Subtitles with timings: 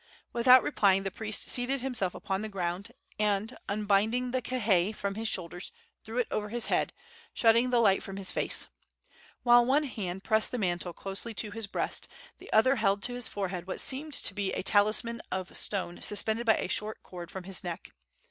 [0.33, 5.27] Without replying the priest seated himself upon the ground, and, unbinding the kihei from his
[5.27, 5.71] shoulders,
[6.03, 6.91] threw it over his head,
[7.35, 8.67] shutting the light from his face.
[9.43, 12.07] While one hand pressed the mantle closely to his breast,
[12.39, 16.47] the other held to his forehead what seemed to be a talisman of stone suspended
[16.47, 17.91] by a short cord from his neck.